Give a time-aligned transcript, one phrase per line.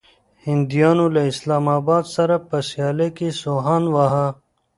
[0.45, 4.27] هنديانو له اسلام اباد سره په سيالۍ کې سوهان واهه.